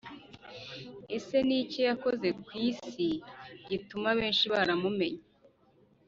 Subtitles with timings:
[1.17, 3.07] Ese ni iki yakoze ku isi
[3.69, 5.23] gituma benshi baramumenye?